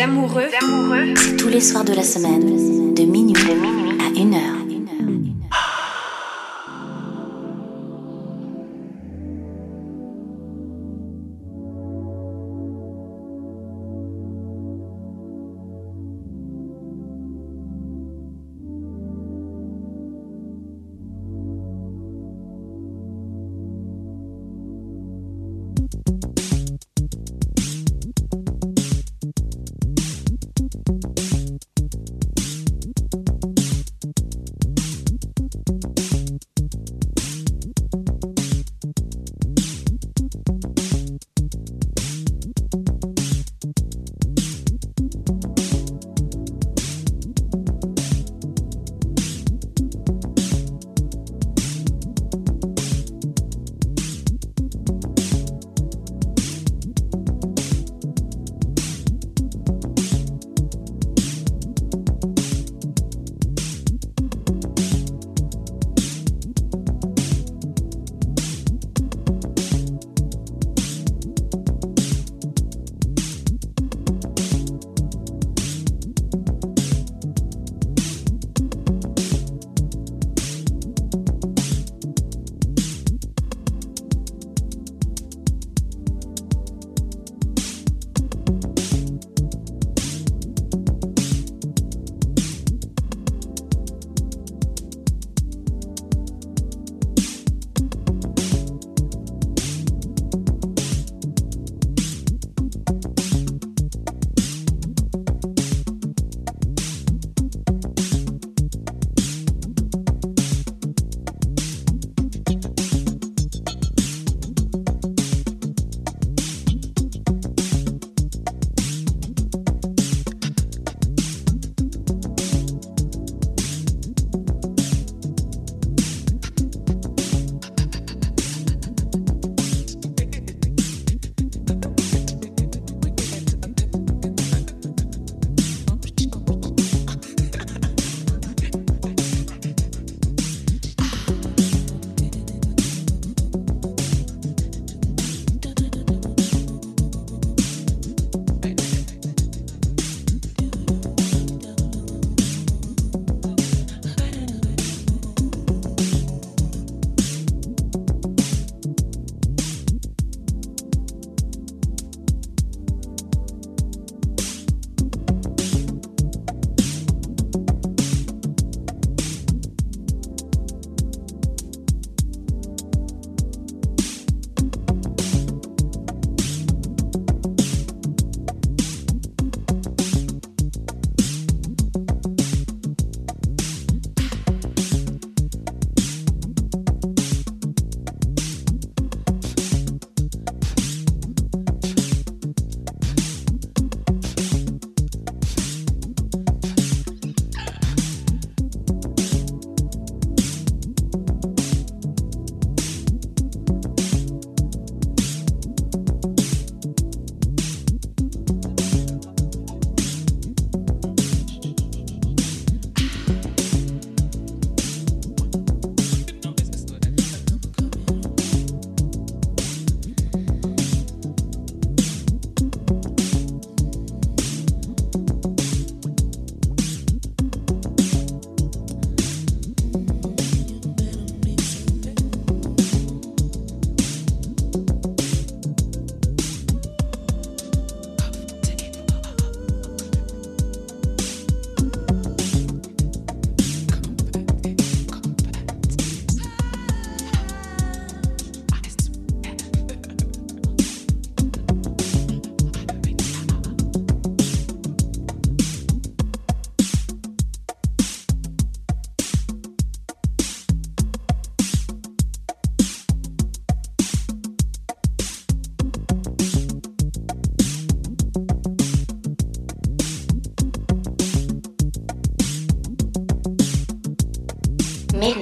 amoureux. 0.07 0.49
C'est 1.15 1.37
tous 1.37 1.49
les 1.49 1.61
soirs 1.61 1.83
de 1.83 1.93
la 1.93 2.03
semaine, 2.03 2.56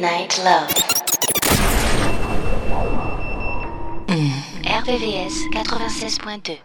Midnight 0.05 0.37
Love. 0.43 0.69
RVVS 4.61 5.35
96.2. 5.51 6.64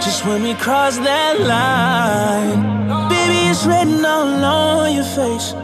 Just 0.00 0.24
when 0.24 0.42
we 0.42 0.54
cross 0.54 0.96
that 0.98 1.40
line. 1.40 2.60
Baby, 3.08 3.50
it's 3.50 3.66
written 3.66 4.04
all 4.04 4.44
on 4.44 4.94
your 4.94 5.04
face. 5.04 5.54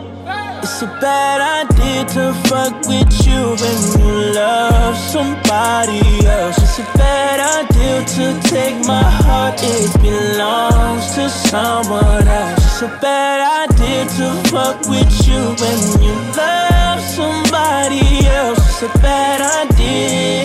It's 0.63 0.83
a 0.83 0.87
bad 1.01 1.39
idea 1.63 2.05
to 2.17 2.35
fuck 2.49 2.75
with 2.89 3.13
you 3.27 3.55
when 3.61 3.79
you 4.01 4.35
love 4.35 4.97
somebody 4.97 6.03
else. 6.27 6.59
It's 6.59 6.79
a 6.81 6.99
bad 6.99 7.39
idea 7.61 8.05
to 8.17 8.49
take 8.49 8.85
my 8.87 9.03
heart, 9.03 9.61
it 9.63 9.93
belongs 10.03 11.15
to 11.15 11.29
someone 11.29 12.27
else. 12.27 12.65
It's 12.65 12.83
a 12.83 12.99
bad 13.01 13.69
idea 13.69 14.05
to 14.17 14.49
fuck 14.49 14.81
with 14.89 15.13
you 15.29 15.41
when 15.63 15.81
you 16.03 16.15
love 16.37 17.01
somebody 17.01 18.27
else. 18.27 18.59
It's 18.59 18.83
a 18.83 18.99
bad 18.99 19.69
idea. 19.69 20.44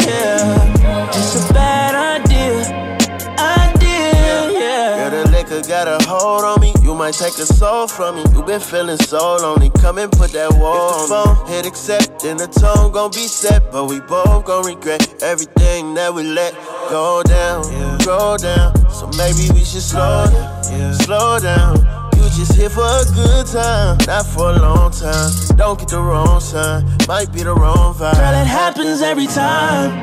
Might 6.99 7.13
take 7.13 7.39
a 7.39 7.45
soul 7.45 7.87
from 7.87 8.15
me. 8.15 8.23
You 8.35 8.43
been 8.43 8.59
feeling 8.59 8.97
so 8.97 9.37
lonely. 9.37 9.69
Come 9.79 9.99
and 9.99 10.11
put 10.11 10.31
that 10.33 10.51
wall 10.59 10.91
on 10.93 11.07
the 11.07 11.15
phone. 11.15 11.47
Hit 11.47 11.65
accept, 11.65 12.21
then 12.21 12.35
the 12.35 12.47
tone 12.47 12.91
gon' 12.91 13.11
be 13.11 13.25
set. 13.25 13.71
But 13.71 13.85
we 13.85 14.01
both 14.01 14.43
gon' 14.43 14.65
regret 14.65 15.23
everything 15.23 15.93
that 15.93 16.13
we 16.13 16.23
let 16.23 16.53
go 16.89 17.23
down, 17.23 17.63
go 18.03 18.35
down. 18.35 18.75
So 18.91 19.07
maybe 19.15 19.47
we 19.55 19.63
should 19.63 19.81
slow 19.81 20.27
down, 20.27 20.93
slow 20.95 21.39
down. 21.39 21.77
You 22.17 22.23
just 22.35 22.55
here 22.55 22.69
for 22.69 22.83
a 22.83 23.05
good 23.15 23.47
time, 23.47 23.97
not 24.05 24.25
for 24.25 24.51
a 24.51 24.59
long 24.59 24.91
time. 24.91 25.31
Don't 25.55 25.79
get 25.79 25.87
the 25.87 26.01
wrong 26.01 26.41
sign, 26.41 26.83
might 27.07 27.31
be 27.31 27.43
the 27.43 27.53
wrong 27.53 27.95
vibe. 27.95 28.19
Girl, 28.19 28.41
it 28.43 28.45
happens 28.45 29.01
every 29.01 29.27
time. 29.27 29.95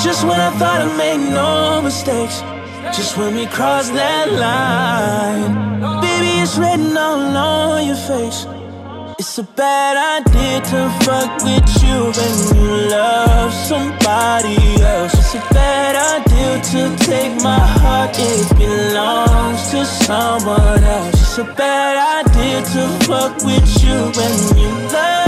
Just 0.00 0.24
when 0.24 0.40
I 0.40 0.48
thought 0.56 0.80
I 0.80 0.96
made 0.96 1.20
no 1.28 1.82
mistakes. 1.82 2.40
Just 2.92 3.16
when 3.16 3.34
we 3.34 3.46
cross 3.46 3.88
that 3.90 4.32
line. 4.32 5.80
Baby, 6.00 6.42
it's 6.42 6.58
written 6.58 6.96
all 6.96 7.36
on 7.36 7.86
your 7.86 7.96
face. 7.96 8.46
It's 9.18 9.38
a 9.38 9.44
bad 9.44 9.94
idea 10.20 10.60
to 10.72 10.90
fuck 11.04 11.44
with 11.44 11.68
you 11.82 12.10
when 12.16 12.34
you 12.56 12.90
love 12.90 13.52
somebody 13.52 14.58
else. 14.82 15.14
It's 15.14 15.34
a 15.34 15.54
bad 15.54 15.94
idea 16.18 16.60
to 16.72 16.96
take 17.04 17.40
my 17.42 17.58
heart, 17.58 18.16
it 18.18 18.58
belongs 18.58 19.70
to 19.70 19.84
someone 19.84 20.82
else. 20.82 21.14
It's 21.14 21.38
a 21.38 21.44
bad 21.44 22.26
idea 22.26 22.60
to 22.74 22.88
fuck 23.06 23.36
with 23.44 23.68
you 23.84 23.98
when 24.18 24.58
you 24.58 24.68
love 24.92 25.19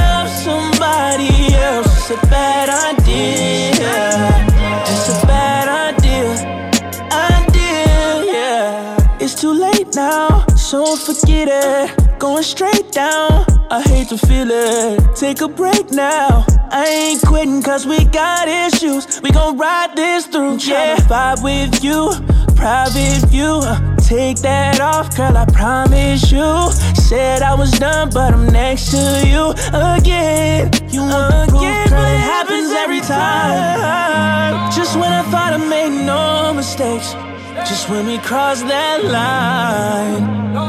it. 11.49 12.19
Going 12.19 12.43
straight 12.43 12.93
down. 12.93 13.45
I 13.71 13.83
hate 13.83 14.09
to 14.09 14.19
feel 14.19 14.49
it. 14.51 15.17
Take 15.17 15.41
a 15.41 15.49
break 15.49 15.91
now. 15.91 16.45
I 16.71 16.87
ain't 16.87 17.23
quitting 17.23 17.63
cause 17.63 17.87
we 17.87 18.05
got 18.05 18.49
issues. 18.49 19.21
We 19.23 19.31
gon' 19.31 19.59
ride 19.59 19.97
this 19.97 20.27
through. 20.27 20.59
Yeah, 20.59 20.97
vibe 20.97 21.43
with 21.43 21.83
you. 21.83 22.13
Private 22.55 23.27
view. 23.29 23.61
Take 23.99 24.39
that 24.39 24.81
off, 24.81 25.17
girl, 25.17 25.37
I 25.37 25.47
promise 25.47 26.31
you. 26.31 26.71
Said 26.95 27.43
I 27.43 27.55
was 27.55 27.71
done, 27.73 28.11
but 28.13 28.35
I'm 28.35 28.47
next 28.47 28.91
to 28.91 29.27
you 29.27 29.51
again. 29.73 30.71
You 30.89 31.07
the 31.09 31.47
proof, 31.49 31.61
girl, 31.91 32.05
it 32.05 32.21
happens 32.21 32.73
every 32.73 33.01
time. 33.01 34.71
Just 34.73 34.97
when 34.97 35.13
I 35.13 35.23
thought 35.31 35.53
I 35.55 35.57
made 35.57 36.05
no 36.05 36.53
mistakes. 36.55 37.15
Just 37.65 37.89
when 37.89 38.07
we 38.07 38.19
cross 38.19 38.61
that 38.63 39.05
line. 39.05 40.25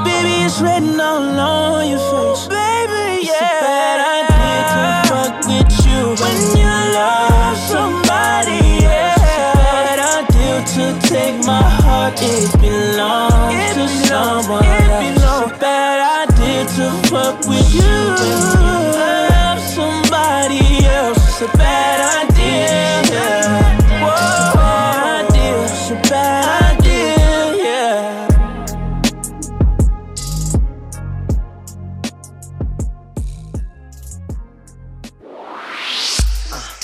Baby, 0.06 0.46
it's 0.46 0.62
written 0.62 1.00
all 1.02 1.40
on 1.40 1.90
your 1.90 2.00
face. 2.00 2.48
Baby, 2.48 3.28
yeah. 3.28 3.34
It's 3.34 3.42
a 3.42 3.66
bad 3.66 4.00
idea 4.22 4.60
to 4.74 4.82
fuck 5.10 5.34
with 5.52 5.74
you 5.86 6.02
when 6.22 6.40
you 6.56 6.72
love 6.96 7.58
somebody 7.58 8.86
else. 8.86 9.20
It's 9.20 9.36
a 9.36 9.58
bad 9.60 10.00
idea 10.22 10.56
to 10.76 10.84
take 11.08 11.38
my 11.46 11.62
heart, 11.62 12.14
it 12.22 12.52
belongs 12.62 13.74
to 13.74 13.86
someone 14.08 14.64
else. 14.64 15.04
It's 15.04 15.24
a 15.24 15.60
bad 15.60 16.30
idea 16.30 16.62
to 16.78 16.86
fuck 17.10 17.38
with 17.48 17.74
you 17.74 18.63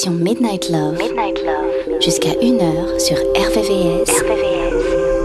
La 0.00 0.04
sélection 0.04 0.24
Midnight 0.24 0.70
Love, 0.70 0.96
jusqu'à 2.00 2.30
1h 2.30 2.98
sur 3.00 3.18
RVVS, 3.18 4.22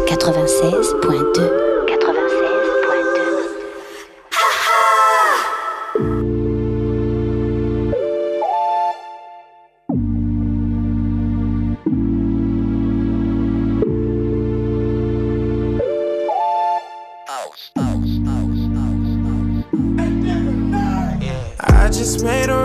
96.2. 0.06 1.66
I 21.68 21.90
just 21.92 22.24
made 22.24 22.50
a 22.50 22.58
ride 22.58 22.65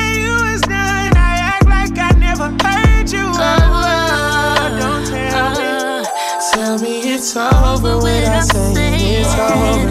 it's 7.21 7.35
over 7.35 7.97
without 7.97 8.41
saying 8.41 9.21
it's 9.23 9.35
over. 9.35 9.90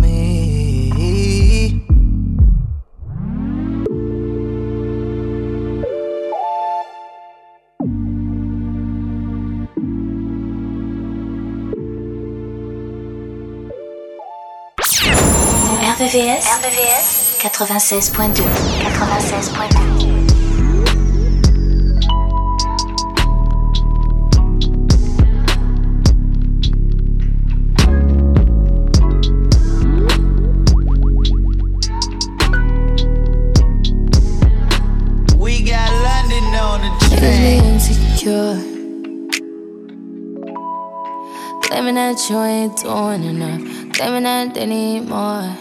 RVVS, 16.01 16.45
RVVS 16.57 17.37
96.2 17.41 18.41
96.2 18.41 21.21
We 35.37 35.61
got 35.63 35.89
London 36.07 36.43
on 36.55 36.81
the 36.81 36.89
Really 37.21 37.59
track. 37.59 37.65
insecure. 37.65 38.55
Claiming 41.63 41.95
that 41.95 42.29
you 42.29 42.37
ain't 42.39 42.77
doing 42.77 43.23
enough. 43.23 43.61
Claiming 43.93 44.23
that 44.23 44.53
they 44.53 44.65
need 44.65 45.07
more. 45.09 45.55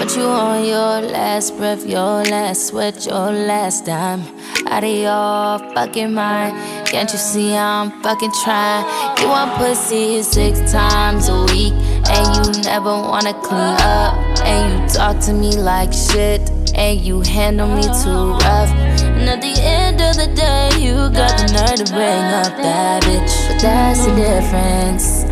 What 0.00 0.16
you 0.16 0.22
on 0.22 0.64
your 0.64 1.12
last 1.12 1.58
breath, 1.58 1.84
your 1.84 2.24
last 2.24 2.68
sweat, 2.68 3.04
your 3.04 3.30
last 3.30 3.84
dime. 3.84 4.22
Out 4.66 4.82
of 4.82 4.88
your 4.88 5.74
fucking 5.74 6.14
mind. 6.14 6.56
Can't 6.88 7.12
you 7.12 7.18
see 7.18 7.54
I'm 7.54 7.90
fucking 8.02 8.32
trying? 8.42 8.86
You 9.20 9.28
want 9.28 9.52
pussy 9.58 10.22
six 10.22 10.72
times 10.72 11.28
a 11.28 11.44
week. 11.52 11.74
And 12.08 12.26
you 12.34 12.62
never 12.62 12.88
wanna 12.88 13.34
clean 13.42 13.76
up. 13.84 14.16
And 14.40 14.80
you 14.80 14.88
talk 14.88 15.20
to 15.26 15.34
me 15.34 15.54
like 15.58 15.92
shit. 15.92 16.48
And 16.74 16.98
you 16.98 17.20
handle 17.20 17.68
me 17.68 17.82
too 17.82 18.32
rough. 18.40 18.72
And 19.04 19.28
at 19.28 19.42
the 19.42 19.54
end 19.60 20.00
of 20.00 20.16
the 20.16 20.34
day, 20.34 20.70
you 20.80 20.94
got 21.10 21.36
the 21.36 21.52
nerve 21.52 21.76
to 21.76 21.92
bring 21.92 22.24
up 22.40 22.56
that 22.56 23.02
bitch. 23.02 23.48
But 23.48 23.60
that's 23.60 24.06
the 24.06 24.14
difference. 24.16 25.24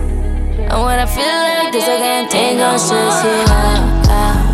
And 0.60 0.82
when 0.84 0.98
I 0.98 1.06
feel 1.06 1.24
like 1.24 1.72
this, 1.72 1.84
I 1.84 1.96
can't 1.96 2.30
take 2.30 2.58
no 2.58 2.76
stress 2.76 3.24
you 3.24 4.47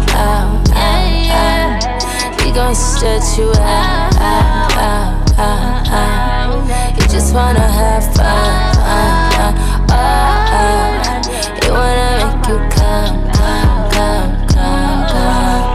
stretch 3.04 3.36
you 3.38 3.52
out, 3.60 4.16
out, 4.16 5.36
out, 5.36 5.88
out. 5.92 6.96
You 6.96 7.06
just 7.06 7.34
wanna 7.34 7.60
have 7.60 8.02
fun. 8.16 8.64
You 11.60 11.70
wanna 11.70 12.08
make 12.16 12.48
you 12.48 12.56
come, 12.72 13.16
come, 13.36 13.90
come, 13.92 14.30
come, 14.48 15.04
come. 15.12 15.68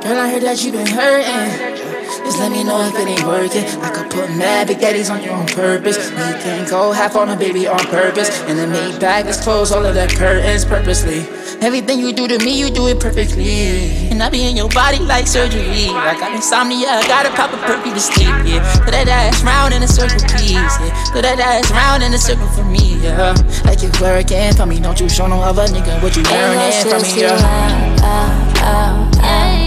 Girl, 0.00 0.18
I 0.18 0.26
heard 0.32 0.42
that 0.44 0.64
you 0.64 0.72
been 0.72 0.86
hurting. 0.86 1.76
Just 2.24 2.38
let 2.38 2.50
me 2.50 2.64
know 2.64 2.80
if 2.88 2.94
it 2.94 3.06
ain't 3.06 3.26
working. 3.26 3.66
I 3.82 3.90
could 3.90 4.10
put 4.10 4.30
mad 4.38 4.68
big 4.68 4.82
on 5.10 5.22
you 5.22 5.30
on 5.32 5.46
purpose. 5.48 5.98
We 6.12 6.16
can 6.16 6.66
go 6.70 6.92
half 6.92 7.14
on 7.14 7.28
a 7.28 7.36
baby 7.36 7.66
on 7.66 7.78
purpose. 7.78 8.30
And 8.48 8.58
then 8.58 8.70
make 8.70 8.98
back, 8.98 9.26
let's 9.26 9.42
close 9.42 9.70
all 9.70 9.84
of 9.84 9.94
the 9.94 10.06
curtains 10.16 10.64
purposely. 10.64 11.26
Everything 11.66 11.98
you 11.98 12.12
do 12.12 12.28
to 12.28 12.38
me, 12.44 12.56
you 12.56 12.70
do 12.70 12.86
it 12.86 13.00
perfectly. 13.00 14.06
And 14.06 14.22
I 14.22 14.30
be 14.30 14.46
in 14.46 14.54
your 14.54 14.68
body 14.68 15.00
like 15.00 15.26
surgery. 15.26 15.90
I 15.90 16.14
got 16.14 16.32
insomnia, 16.32 16.86
I 16.86 17.02
gotta 17.08 17.30
pop 17.30 17.50
a 17.50 17.56
perky 17.66 17.90
to 17.90 17.98
sleep. 17.98 18.30
Yeah, 18.46 18.62
put 18.84 18.94
that 18.94 19.08
ass 19.08 19.42
round 19.42 19.74
in 19.74 19.82
a 19.82 19.88
circle, 19.88 20.22
please. 20.30 20.54
Yeah, 20.54 20.94
put 21.10 21.22
that 21.26 21.40
ass 21.42 21.68
round 21.72 22.04
in 22.04 22.14
a 22.14 22.18
circle 22.18 22.46
for 22.54 22.62
me. 22.62 23.02
Yeah, 23.02 23.34
like 23.64 23.82
you 23.82 23.90
working 24.00 24.54
for 24.54 24.64
me. 24.64 24.78
Don't 24.78 25.00
you 25.00 25.08
show 25.08 25.26
no 25.26 25.42
other 25.42 25.66
nigga 25.66 26.00
what 26.04 26.14
you 26.14 26.22
learning 26.30 26.70
from 26.86 27.02
me. 27.02 27.26
Yeah. 27.26 27.34
out, 27.34 28.46
out, 28.62 29.18
out, 29.18 29.66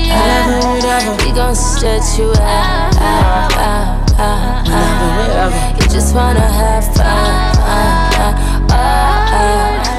out. 1.04 1.26
We 1.28 1.36
gon' 1.36 1.54
stretch 1.54 2.16
you 2.18 2.32
out, 2.40 2.96
out, 2.96 3.52
out, 3.60 4.20
out, 4.20 4.72
out. 4.72 5.52
You 5.76 5.90
just 5.92 6.16
wanna 6.16 6.48
have 6.48 6.86
fun, 6.96 7.04
uh, 7.04 8.00
uh, 8.16 8.72
uh, 8.72 9.96
uh. 9.98 9.99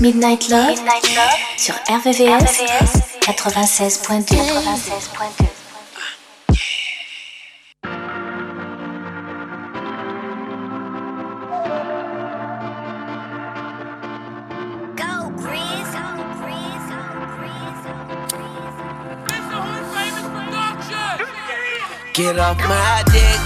Midnight 0.00 0.48
Love, 0.48 0.78
sur 1.56 1.74
RVVS, 1.88 2.62
96.2. 3.20 4.36
96.2. 4.36 5.46
Get 22.14 22.38
off 22.38 22.56
my 22.68 23.02
dick, 23.12 23.40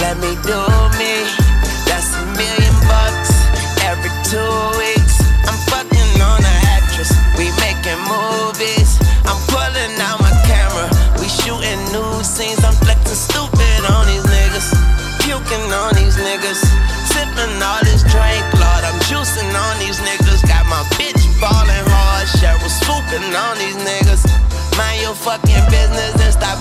let 0.00 0.16
me 0.18 0.36
do 0.42 0.98
me. 0.98 1.41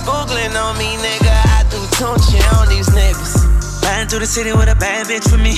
Googling 0.05 0.53
on 0.57 0.77
me, 0.77 0.97
nigga. 0.97 1.33
I 1.57 1.63
do 1.69 1.79
tunchi 1.97 2.39
on 2.57 2.67
these 2.69 2.89
niggas. 2.89 3.83
Riding 3.83 4.07
through 4.07 4.19
the 4.19 4.29
city 4.29 4.53
with 4.53 4.69
a 4.69 4.75
bad 4.75 5.07
bitch 5.07 5.31
with 5.31 5.41
me. 5.41 5.55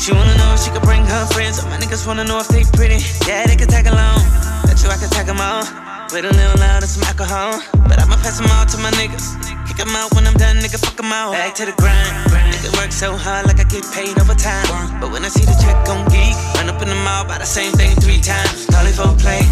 She 0.00 0.12
wanna 0.12 0.36
know 0.38 0.54
if 0.54 0.60
she 0.60 0.70
can 0.70 0.82
bring 0.82 1.04
her 1.04 1.26
friends. 1.34 1.60
All 1.60 1.68
my 1.68 1.76
niggas 1.76 2.06
wanna 2.06 2.24
know 2.24 2.38
if 2.38 2.48
they 2.48 2.64
pretty. 2.76 3.00
Yeah, 3.26 3.46
they 3.46 3.56
can 3.56 3.68
tag 3.68 3.86
along. 3.86 4.20
Bet 4.64 4.80
you 4.82 4.88
I 4.88 4.96
can 4.96 5.10
tag 5.10 5.26
them 5.26 5.40
all. 5.40 5.64
With 6.12 6.24
a 6.24 6.32
little 6.32 6.58
loud 6.58 6.80
and 6.82 6.90
some 6.90 7.04
alcohol. 7.04 7.60
But 7.88 8.00
I'ma 8.00 8.16
pass 8.24 8.38
them 8.38 8.48
all 8.56 8.64
to 8.64 8.78
my 8.78 8.90
niggas. 8.96 9.36
Kick 9.68 9.76
them 9.76 9.94
out 9.94 10.14
when 10.14 10.26
I'm 10.26 10.34
done, 10.34 10.56
nigga, 10.56 10.80
fuck 10.80 10.96
them 10.96 11.12
out. 11.12 11.32
Back 11.32 11.54
to 11.56 11.66
the 11.66 11.76
grind. 11.76 12.08
Nigga 12.32 12.72
work 12.80 12.92
so 12.92 13.16
hard 13.16 13.46
like 13.46 13.60
I 13.60 13.64
get 13.64 13.84
paid 13.92 14.16
overtime. 14.18 14.64
But 15.00 15.12
when 15.12 15.24
I 15.24 15.28
see 15.28 15.44
the 15.44 15.56
check 15.60 15.76
on 15.92 16.08
geek, 16.08 16.34
run 16.56 16.70
up 16.72 16.80
in 16.80 16.88
the 16.88 17.00
mall, 17.04 17.26
buy 17.26 17.38
the 17.38 17.44
same 17.44 17.72
thing 17.72 17.94
three 18.00 18.20
times. 18.20 18.66
Call 18.66 18.86
it 18.86 18.96
for 18.96 19.12
play. 19.20 19.44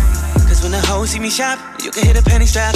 Cause 0.56 0.62
when 0.64 0.72
the 0.72 0.86
hoes 0.88 1.10
see 1.10 1.20
me 1.20 1.28
shop, 1.28 1.58
you 1.84 1.90
can 1.90 2.06
hit 2.06 2.16
a 2.16 2.22
penny 2.22 2.46
strap. 2.46 2.72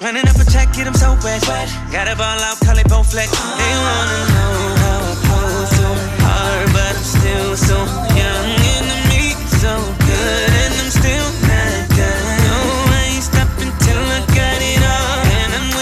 Running 0.00 0.22
up 0.22 0.38
a 0.38 0.46
check, 0.46 0.72
get 0.72 0.84
them 0.84 0.94
so 0.94 1.18
wet. 1.18 1.42
Got 1.90 2.06
a 2.06 2.14
ball 2.14 2.38
out, 2.38 2.62
call 2.62 2.78
it 2.78 2.86
bone 2.86 3.02
flex. 3.02 3.26
They 3.58 3.74
wanna 3.74 4.20
know 4.30 4.54
how 4.78 5.02
I 5.02 5.14
pull 5.26 5.66
so 5.66 5.88
hard, 6.22 6.70
but 6.70 6.94
I'm 6.94 7.02
still 7.02 7.56
so 7.58 7.78
young 8.14 8.54
in 8.54 8.82
the 8.86 8.98
meat, 9.10 9.34
so 9.58 9.74
good, 10.06 10.50
and 10.62 10.78
I'm 10.78 10.90
still 10.94 11.26
not 11.50 11.82
done. 11.98 12.38
No, 12.46 12.58
I 12.94 13.18
ain't 13.18 13.26
I 14.14 14.22
got 14.30 14.58
it 14.62 14.82
all, 14.94 15.18
and 15.34 15.50
I'm 15.58 15.74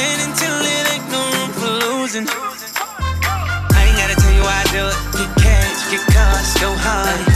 ain't 0.89 1.05
no 1.13 1.21
room 1.37 1.53
for 1.53 1.69
losing. 1.85 2.27
I 2.33 3.93
ain't 3.93 3.99
gotta 4.01 4.17
tell 4.17 4.33
you 4.33 4.41
why 4.41 4.57
I 4.57 4.67
do 4.73 4.89
it. 4.89 4.97
Get 5.21 5.31
cash, 5.45 5.81
get 5.93 6.01
cars, 6.17 6.49
go 6.65 6.73
hard. 6.81 7.32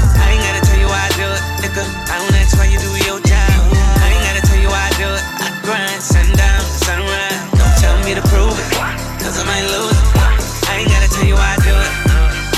Prove 8.37 8.53
it, 8.53 8.69
cause 9.17 9.41
I 9.41 9.45
might 9.49 9.65
lose 9.65 9.97
it. 9.97 10.05
I 10.69 10.85
ain't 10.85 10.93
gotta 10.93 11.09
tell 11.09 11.25
you 11.25 11.37
why 11.41 11.57
I 11.57 11.59
do 11.65 11.73
it. 11.73 11.93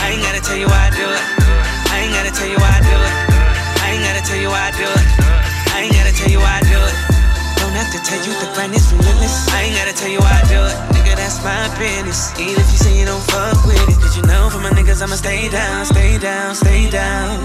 I 0.03 0.05
ain't 0.11 0.23
gotta 0.27 0.43
tell 0.43 0.59
you 0.59 0.67
why 0.67 0.83
I 0.83 0.91
do 0.91 1.07
it. 1.07 1.25
I 1.95 1.95
ain't 2.03 2.15
gotta 2.19 2.33
tell 2.35 2.51
you 2.51 2.59
why 2.59 2.73
I 2.75 2.83
do 2.83 2.99
it. 2.99 3.15
I 3.79 3.87
ain't 3.95 4.03
gotta 4.03 4.23
tell 4.27 4.41
you 4.43 4.51
why 4.51 4.63
I 4.67 4.73
do 4.75 4.89
it. 4.91 5.07
I 5.71 5.77
ain't 5.87 5.95
gotta 5.95 6.15
tell 6.19 6.31
you 6.35 6.41
why 6.43 6.59
I 6.59 6.63
do 6.67 6.81
it. 6.83 6.97
Don't 7.63 7.75
have 7.79 7.91
to 7.95 8.01
tell 8.03 8.19
you 8.27 8.35
the 8.43 8.49
grind 8.59 8.75
is 8.75 8.91
relentless. 8.91 9.47
I 9.55 9.71
ain't 9.71 9.77
gotta 9.79 9.95
tell 9.95 10.11
you 10.11 10.19
why 10.19 10.35
I 10.35 10.45
do 10.51 10.61
it. 10.67 10.77
Nigga, 10.99 11.15
that's 11.15 11.39
my 11.47 11.63
business. 11.79 12.35
Even 12.43 12.59
if 12.59 12.69
you 12.75 12.79
say 12.83 12.93
you 12.99 13.07
don't 13.07 13.23
fuck 13.31 13.63
with 13.63 13.79
it. 13.79 13.95
Cause 14.03 14.19
you 14.19 14.25
know 14.27 14.51
for 14.51 14.59
my 14.59 14.75
niggas, 14.75 14.99
I'ma 14.99 15.15
stay 15.15 15.47
down, 15.47 15.87
stay 15.87 16.19
down, 16.19 16.59
stay 16.59 16.91
down. 16.91 17.39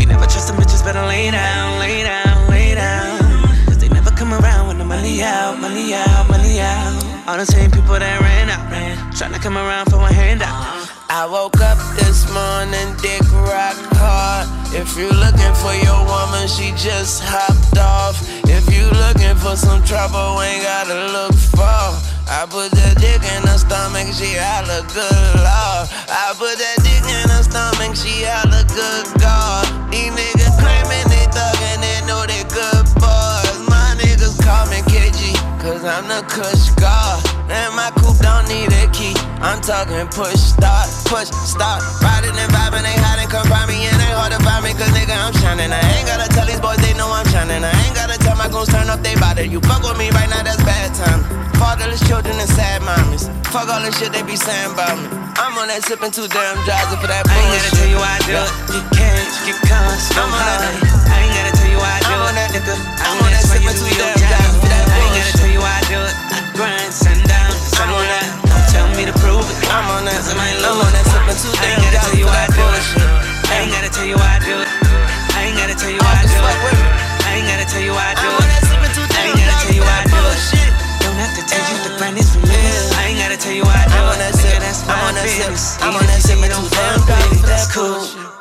We 0.00 0.08
never 0.08 0.24
trust 0.24 0.48
them 0.48 0.56
bitches, 0.56 0.80
better 0.80 1.04
lay 1.04 1.28
down, 1.30 1.78
lay 1.84 2.00
down, 2.00 2.48
lay 2.48 2.72
down. 2.74 3.20
Cause 3.68 3.76
they 3.76 3.92
never 3.92 4.10
come 4.10 4.32
around 4.32 4.68
when 4.68 4.78
the 4.78 4.88
money 4.88 5.20
out, 5.22 5.60
money 5.60 5.92
out, 5.92 6.24
money 6.32 6.60
out. 6.64 7.13
All 7.26 7.38
the 7.38 7.46
same 7.46 7.70
people 7.70 7.96
that 7.96 8.20
ran 8.20 8.52
out, 8.52 8.68
ran. 8.70 9.00
Tryna 9.16 9.40
come 9.40 9.56
around 9.56 9.88
for 9.88 9.96
a 9.96 10.12
handout. 10.12 10.60
I 11.08 11.24
woke 11.24 11.56
up 11.56 11.80
this 11.96 12.28
morning, 12.28 12.92
dick 13.00 13.24
rock 13.32 13.80
hard. 13.96 14.44
If 14.76 14.92
you 14.92 15.08
looking 15.08 15.54
for 15.56 15.72
your 15.72 16.04
woman, 16.04 16.44
she 16.44 16.76
just 16.76 17.24
hopped 17.24 17.80
off. 17.80 18.20
If 18.44 18.68
you 18.68 18.84
looking 18.92 19.32
for 19.40 19.56
some 19.56 19.80
trouble, 19.88 20.36
ain't 20.44 20.68
gotta 20.68 21.16
look 21.16 21.32
far. 21.56 21.96
I 22.28 22.44
put 22.44 22.76
that 22.76 23.00
dick 23.00 23.24
in 23.24 23.40
her 23.48 23.56
stomach, 23.56 24.12
she 24.12 24.36
holla 24.36 24.84
good 24.92 25.24
lord. 25.40 25.88
I 26.12 26.36
put 26.36 26.60
that 26.60 26.76
dick 26.84 27.08
in 27.08 27.24
her 27.32 27.40
stomach, 27.40 27.96
she 27.96 28.28
holla 28.28 28.68
good 28.68 29.08
God. 29.16 29.64
These 29.88 30.12
niggas 30.12 30.43
cause 35.64 35.84
I'm 35.84 36.04
the 36.04 36.20
kush 36.28 36.68
god. 36.76 37.24
And 37.48 37.72
my 37.72 37.88
coupe 37.96 38.20
don't 38.20 38.44
need 38.52 38.68
a 38.68 38.84
key. 38.92 39.16
I'm 39.40 39.64
talking 39.64 40.04
push 40.12 40.36
start, 40.36 40.84
push 41.08 41.32
stop. 41.32 41.80
Riding 42.04 42.36
and 42.36 42.52
vibing, 42.52 42.84
they 42.84 42.96
hiding, 43.00 43.32
come 43.32 43.48
find 43.48 43.72
me, 43.72 43.88
and 43.88 43.96
ain't 43.96 44.16
hard 44.16 44.36
to 44.36 44.40
find 44.44 44.60
me, 44.60 44.76
cause 44.76 44.92
nigga, 44.92 45.16
I'm 45.16 45.32
shining. 45.40 45.72
I 45.72 45.80
ain't 45.96 46.04
gotta 46.04 46.28
tell 46.28 46.44
these 46.44 46.60
boys, 46.60 46.76
they 46.84 46.92
know 46.92 47.08
I'm 47.08 47.24
shining. 47.32 47.64
I 47.64 47.72
ain't 47.84 47.96
gotta 47.96 48.20
tell 48.20 48.36
my 48.36 48.48
goons, 48.52 48.68
turn 48.68 48.92
up 48.92 49.00
they 49.00 49.16
body. 49.16 49.48
You 49.48 49.64
fuck 49.64 49.80
with 49.80 49.96
me 49.96 50.12
right 50.12 50.28
now, 50.28 50.44
that's 50.44 50.60
bad 50.68 50.92
time. 50.92 51.24
Fatherless 51.56 52.04
children 52.04 52.36
and 52.36 52.50
sad 52.52 52.84
mommies. 52.84 53.24
Fuck 53.48 53.72
all 53.72 53.80
the 53.80 53.92
shit 53.96 54.12
they 54.12 54.22
be 54.22 54.36
saying 54.36 54.76
about 54.76 55.00
me. 55.00 55.08
I'm 55.40 55.56
on 55.56 55.72
that 55.72 55.80
sipping 55.88 56.12
too 56.12 56.28
damn 56.28 56.60
drowsy 56.68 57.00
for 57.00 57.08
that 57.08 57.24
bullshit. 57.24 57.32
I 57.32 57.40
ain't 57.40 57.56
gotta 57.56 57.72
tell 57.72 57.88
you 57.88 58.00
why 58.04 58.12
I 58.12 58.20
do 58.28 58.36
it. 58.36 58.52
Get 58.68 58.84
cash, 59.00 59.32
get 59.48 59.58
go 59.64 59.80
I'm 60.20 60.28
on 60.28 60.44
that-. 60.44 61.08
I 61.08 61.16
ain't 61.24 61.32
gotta 61.32 61.52
tell 61.56 61.70
you 61.72 61.80
why 61.80 61.88
I 61.88 62.00
do 62.04 62.04
it. 62.04 62.12
I'm 62.12 62.20
it, 62.20 62.28
on 62.28 62.34
that- 62.36 62.44
gotta 65.18 65.34
tell 65.38 65.52
you 65.52 65.60
why 65.62 65.74
I 65.78 65.82
do 65.86 65.98
it. 66.00 66.14
I 66.34 66.38
grind, 66.58 66.90
send 66.92 67.20
down, 67.28 67.52
send 67.52 67.90
on 67.90 68.04
that. 68.04 68.26
Don't 68.50 68.66
tell 68.74 68.88
me 68.98 69.04
to 69.06 69.14
prove 69.22 69.46
it. 69.46 69.56
I'm 69.70 69.86
on 69.94 70.04
that. 70.06 70.20
I 70.26 70.34
might 70.34 70.58
love 70.62 70.78
on 70.82 70.90
that. 70.92 71.04
Slipping 71.06 71.38
too 71.38 71.52
damn. 71.62 71.78
I 71.78 71.82
ain't 71.82 71.84
gotta 71.90 72.00
tell 72.04 72.18
you 72.18 72.26
why 72.26 72.40
I 72.44 72.50
do 72.50 72.64
it. 72.66 72.84
I 73.50 73.54
ain't 73.62 73.72
gotta 73.72 73.90
tell 73.90 74.06
you 74.08 74.16
why 74.18 74.30
I 74.36 74.40
do 74.42 74.54
it. 74.62 74.70
I 75.34 75.38
ain't 75.46 75.56
gotta 75.58 75.76
tell 75.78 75.92
you 75.92 76.00
why 76.02 76.14
I 76.18 76.24
do 76.26 76.38
it. 76.38 76.86
I 77.26 77.30
ain't 77.38 77.46
gotta 77.48 77.66
tell 77.70 77.82
you 77.84 77.92
why 77.94 78.06
I 78.10 78.14
do 78.18 78.30
it. 78.30 78.48
I 79.14 79.22
ain't 79.30 79.38
gotta 79.38 79.56
tell 79.62 79.74
you 79.76 79.84
why 79.84 79.96
I 80.02 80.06
do 80.10 80.20
it. 80.34 80.38
Don't 81.04 81.18
have 81.20 81.34
to 81.38 81.42
tell 81.46 81.64
you 81.70 81.76
the 81.86 81.92
grind 81.98 82.18
is 82.18 82.30
for 82.34 82.42
me. 82.42 82.56
I 82.98 83.12
ain't 83.12 83.18
gotta 83.20 83.38
tell 83.38 83.54
you 83.54 83.64
why 83.64 83.76
I 83.76 83.86
do 83.86 84.02
it. 84.18 84.34
Nigga, 84.42 84.60
that's 84.60 84.82
my 84.86 84.96
business. 85.22 85.78
I'm 85.82 85.94
on 85.94 86.06
that. 86.06 86.20
Even 86.26 86.44
if 86.44 86.50
you 86.50 86.50
don't 86.50 86.66
feel 86.66 87.30
me, 87.30 87.42
that's 87.46 87.70
cool. 87.72 88.33